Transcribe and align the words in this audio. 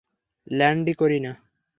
ল্যান্ডই 0.47 0.93
করি 0.93 1.19
না। 1.19 1.31